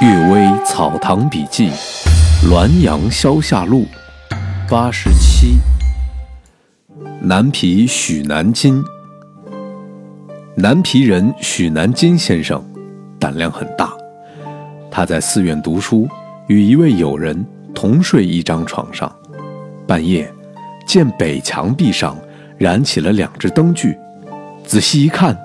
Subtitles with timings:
[0.04, 1.70] 《岳微草堂笔记》
[2.50, 3.86] 《滦阳消夏录》
[4.68, 5.56] 八十七。
[7.20, 8.82] 南皮许南金，
[10.56, 12.60] 南皮人许南金先生
[13.20, 13.92] 胆量很大。
[14.90, 16.08] 他在寺院读书，
[16.48, 19.10] 与一位友人同睡一张床上。
[19.86, 20.28] 半夜，
[20.88, 22.18] 见北墙壁上
[22.58, 23.96] 燃起了两只灯具，
[24.66, 25.38] 仔细一看，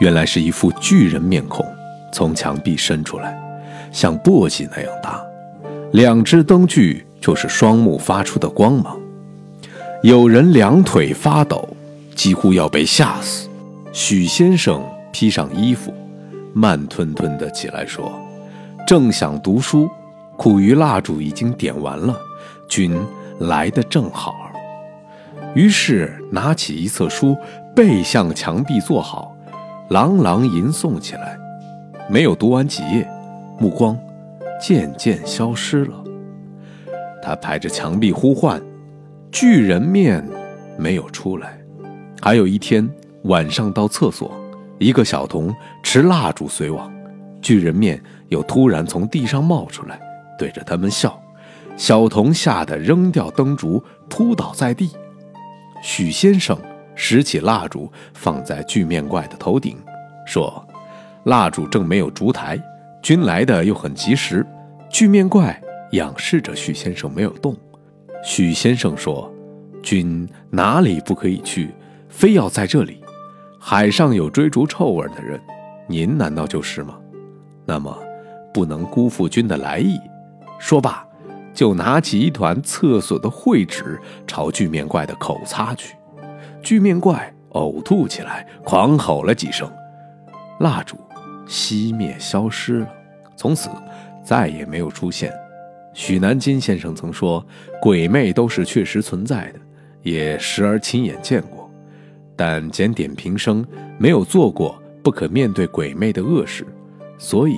[0.00, 1.62] 原来是一副巨人面孔
[2.10, 3.38] 从墙壁伸出来。
[3.92, 5.22] 像簸箕那样大，
[5.92, 8.98] 两只灯具就是双目发出的光芒。
[10.02, 11.68] 有人两腿发抖，
[12.16, 13.48] 几乎要被吓死。
[13.92, 15.92] 许先生披上衣服，
[16.54, 18.10] 慢吞吞地起来说
[18.86, 19.88] ：“正想读书，
[20.36, 22.18] 苦于蜡烛已经点完了，
[22.66, 22.98] 君
[23.38, 24.34] 来得正好。”
[25.54, 27.36] 于是拿起一册书，
[27.76, 29.36] 背向墙壁坐好，
[29.90, 31.38] 朗朗吟诵起来。
[32.08, 33.06] 没有读完几页。
[33.62, 33.96] 目光
[34.60, 35.94] 渐渐消失了，
[37.22, 38.60] 他拍着墙壁呼唤，
[39.30, 40.28] 巨人面
[40.76, 41.56] 没有出来。
[42.20, 42.90] 还有一天
[43.22, 44.34] 晚上到厕所，
[44.80, 46.92] 一个小童持蜡烛随往，
[47.40, 50.00] 巨人面又突然从地上冒出来，
[50.36, 51.16] 对着他们笑。
[51.76, 54.90] 小童吓得扔掉灯烛，扑倒在地。
[55.80, 56.58] 许先生
[56.96, 59.76] 拾起蜡烛放在巨面怪的头顶，
[60.26, 60.66] 说
[61.26, 62.60] ：“蜡烛正没有烛台。”
[63.02, 64.46] 君来的又很及时，
[64.88, 65.60] 巨面怪
[65.90, 67.56] 仰视着许先生没有动。
[68.24, 69.28] 许先生说
[69.82, 71.74] ：“君哪里不可以去，
[72.08, 73.02] 非要在这里？
[73.58, 75.40] 海上有追逐臭味的人，
[75.88, 76.96] 您难道就是吗？
[77.66, 77.92] 那么，
[78.54, 79.98] 不能辜负君的来意。”
[80.60, 81.04] 说罢，
[81.52, 85.96] 就拿起一团厕所的秽纸朝巨面怪的口擦去。
[86.62, 89.68] 巨面怪呕吐起来，狂吼了几声，
[90.60, 90.96] 蜡烛。
[91.52, 92.88] 熄灭，消失了，
[93.36, 93.68] 从此
[94.24, 95.30] 再也没有出现。
[95.92, 97.46] 许南金先生曾说，
[97.78, 99.58] 鬼魅都是确实存在的，
[100.00, 101.70] 也时而亲眼见过，
[102.34, 103.62] 但检点平生
[103.98, 106.66] 没有做过不可面对鬼魅的恶事，
[107.18, 107.54] 所以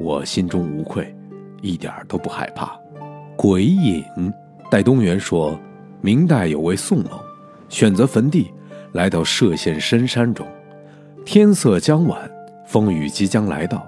[0.00, 1.14] 我心中无愧，
[1.60, 2.74] 一点都不害怕。
[3.36, 4.32] 鬼影，
[4.70, 5.60] 戴东元说，
[6.00, 7.20] 明代有位宋某，
[7.68, 8.50] 选择坟地，
[8.92, 10.46] 来到歙县深山中，
[11.26, 12.18] 天色将晚。
[12.66, 13.86] 风雨即将来到，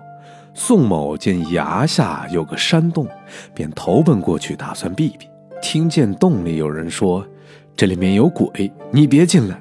[0.55, 3.06] 宋某见崖下有个山洞，
[3.53, 5.28] 便投奔过去，打算避避。
[5.61, 7.27] 听见洞里有人说
[7.77, 9.61] ：“这里面有鬼，你别进来。”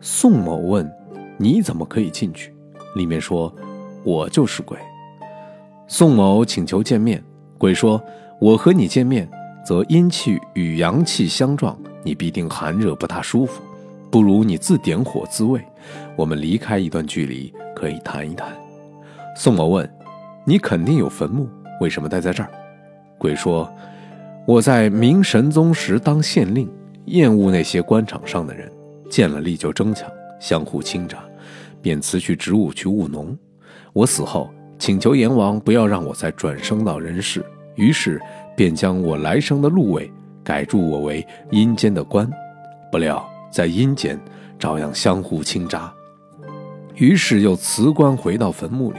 [0.00, 0.90] 宋某问
[1.36, 2.54] ：“你怎么可以进去？”
[2.94, 3.52] 里面说
[4.04, 4.78] ：“我就是鬼。”
[5.88, 7.22] 宋某请求见面，
[7.58, 8.02] 鬼说
[8.40, 9.28] ：“我和你见面，
[9.64, 13.60] 则阴气与阳气相撞，你必定寒热不大舒服，
[14.12, 15.60] 不如你自点火自慰，
[16.14, 18.46] 我们离开一段距离。”可以谈一谈。
[19.34, 19.90] 宋某问
[20.46, 21.48] ：“你肯定有坟墓，
[21.80, 22.48] 为什么待在这儿？”
[23.18, 23.68] 鬼说
[24.46, 26.70] ：“我在明神宗时当县令，
[27.06, 28.70] 厌恶那些官场上的人，
[29.10, 30.08] 见了利就争抢，
[30.38, 31.18] 相互倾轧，
[31.80, 33.36] 便辞去职务去务农。
[33.92, 38.20] 我死后，请求阎王不要让我再转生到人世，于是
[38.54, 40.08] 便将我来生的禄位
[40.44, 42.30] 改助我为阴间的官。
[42.92, 44.18] 不料在阴间
[44.58, 45.92] 照样相互倾轧。”
[46.96, 48.98] 于是又辞官回到坟墓里，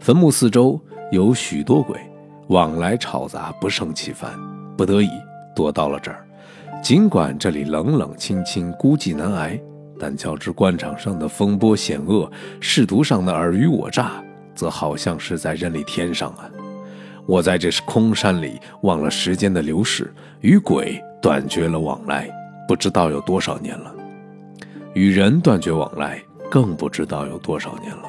[0.00, 0.80] 坟墓四周
[1.12, 1.98] 有许多鬼，
[2.48, 4.32] 往来吵杂，不胜其烦，
[4.76, 5.10] 不得已
[5.54, 6.26] 躲到了这儿。
[6.82, 9.60] 尽管这里冷冷清清，孤寂难挨，
[9.98, 14.12] 但较之官场上的风波险恶，仕途上的尔虞我诈，
[14.54, 16.50] 则好像是在人里天上啊！
[17.26, 22.28] 我在这空山里，忘了时间的流逝，与鬼断绝了往来，
[22.70, 23.90] 不知道有多少年了；
[24.94, 26.22] 与人断绝往来。
[26.48, 28.04] 更不知道有多少年了，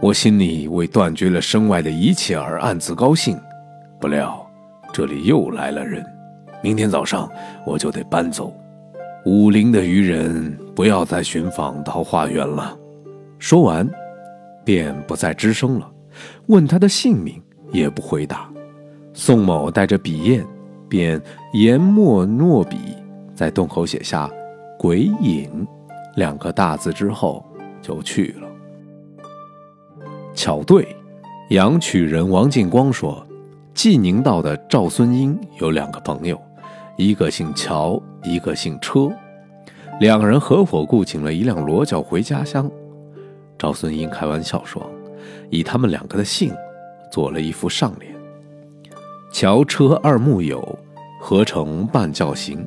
[0.00, 3.36] 我心里为断绝了身外的一切而暗自高兴。
[4.00, 4.48] 不料
[4.92, 6.04] 这里又来了人，
[6.62, 7.28] 明天早上
[7.66, 8.52] 我就得搬走。
[9.24, 12.78] 武陵的渔人不要再寻访桃花源了。
[13.40, 13.88] 说完，
[14.64, 15.90] 便不再吱声了。
[16.46, 17.42] 问他的姓名，
[17.72, 18.48] 也不回答。
[19.12, 20.46] 宋某带着笔砚，
[20.88, 21.20] 便
[21.54, 22.76] 研墨诺笔，
[23.34, 24.30] 在洞口写下
[24.78, 25.66] “鬼影”。
[26.16, 27.44] 两个大字之后
[27.82, 28.48] 就去了。
[30.32, 30.96] 巧对，
[31.50, 33.26] 阳曲人王进光说，
[33.74, 36.40] 济宁道的赵孙英有两个朋友，
[36.96, 39.10] 一个姓乔，一个姓车，
[39.98, 42.70] 两人合伙雇请了一辆骡轿回家乡。
[43.58, 44.88] 赵孙英开玩笑说，
[45.50, 46.54] 以他们两个的姓
[47.10, 48.14] 做了一副上联：
[49.32, 50.78] 乔车二木友，
[51.20, 52.64] 合成半轿行。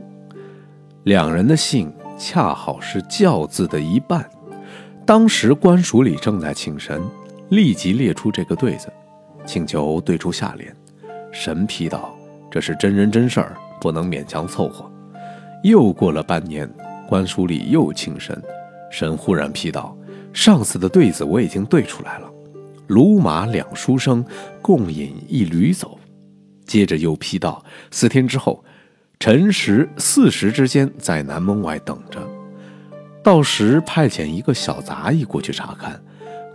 [1.07, 1.89] 两人的姓。
[2.19, 4.27] 恰好是“教”字的一半。
[5.05, 6.99] 当时官署里正在请神，
[7.49, 8.91] 立即列出这个对子，
[9.45, 10.75] 请求对出下联。
[11.31, 12.13] 神批道
[12.49, 14.91] ：“这是真人真事儿，不能勉强凑合。”
[15.63, 16.67] 又过了半年，
[17.07, 18.41] 官署里又请神，
[18.91, 19.95] 神忽然批道
[20.33, 22.27] ：“上次的对子我已经对出来了，
[22.87, 24.25] 卢马两书生
[24.59, 25.99] 共引一驴走。”
[26.65, 28.65] 接着又批道：“四天之后，
[29.19, 32.21] 辰时巳时之间，在南门外等着。
[33.23, 35.99] 到时派遣一个小杂役过去查看，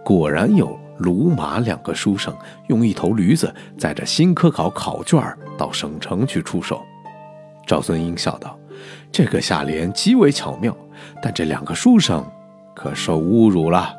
[0.04, 2.34] 果然有鲁马两个书生
[2.68, 5.20] 用一头驴子载着新科考考卷
[5.58, 6.80] 到省城去出售。”
[7.66, 8.58] 赵孙英笑道
[9.12, 10.74] ：“这个下联极为巧妙，
[11.20, 12.24] 但这两个书生
[12.74, 13.94] 可受侮辱了。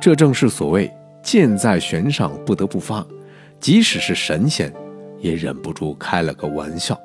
[0.00, 0.92] 这正是所谓
[1.22, 3.04] 箭在弦上，不得不发。”
[3.58, 4.70] 即使是神仙，
[5.20, 6.98] 也忍不住开了个玩笑。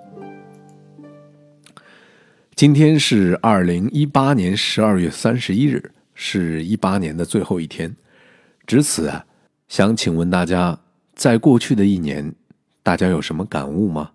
[2.55, 7.95] 今天是二零一八年十二月三十一日，是一八年的最后一天。
[8.67, 9.25] 值此啊，
[9.67, 10.79] 想请问大家，
[11.15, 12.33] 在过去的一年，
[12.83, 14.11] 大家有什么感悟吗？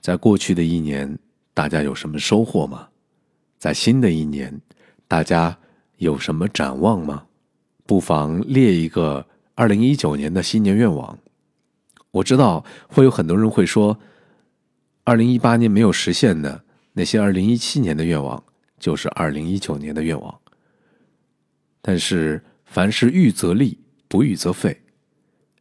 [0.00, 1.18] 在过去的一年，
[1.52, 2.88] 大家有什么收获吗？
[3.58, 4.58] 在新的一年，
[5.06, 5.58] 大家
[5.98, 7.24] 有什么展望吗？
[7.84, 11.18] 不妨列一个二零一九年的新年愿望。
[12.10, 13.98] 我知道会有很多人会说，
[15.04, 16.64] 二零一八年没有实现的
[16.94, 18.42] 那些二零一七年的愿望，
[18.78, 20.40] 就是二零一九年的愿望。
[21.82, 23.78] 但是凡事预则立，
[24.08, 24.82] 不预则废。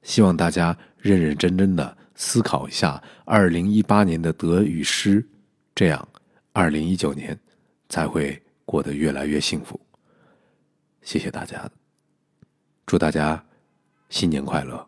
[0.04, 5.28] 希望大家认认真真的思考一下二零一八年的得与失，
[5.76, 6.08] 这样
[6.54, 7.38] 二零一九年
[7.90, 9.80] 才会过得越来越幸福。
[11.02, 11.70] 谢谢大家，
[12.86, 13.46] 祝大家
[14.10, 14.87] 新年快乐。